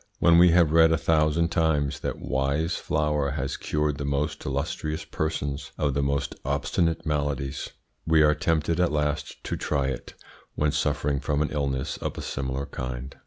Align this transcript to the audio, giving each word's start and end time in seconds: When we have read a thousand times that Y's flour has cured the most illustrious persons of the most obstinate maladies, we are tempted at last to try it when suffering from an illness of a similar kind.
When 0.17 0.39
we 0.39 0.49
have 0.49 0.71
read 0.71 0.91
a 0.91 0.97
thousand 0.97 1.49
times 1.49 1.99
that 1.99 2.17
Y's 2.17 2.75
flour 2.75 3.29
has 3.33 3.55
cured 3.55 3.99
the 3.99 4.03
most 4.03 4.43
illustrious 4.47 5.05
persons 5.05 5.73
of 5.77 5.93
the 5.93 6.01
most 6.01 6.33
obstinate 6.43 7.05
maladies, 7.05 7.69
we 8.07 8.23
are 8.23 8.33
tempted 8.33 8.79
at 8.79 8.91
last 8.91 9.43
to 9.43 9.55
try 9.55 9.89
it 9.89 10.15
when 10.55 10.71
suffering 10.71 11.19
from 11.19 11.43
an 11.43 11.51
illness 11.51 11.97
of 11.97 12.17
a 12.17 12.23
similar 12.23 12.65
kind. 12.65 13.15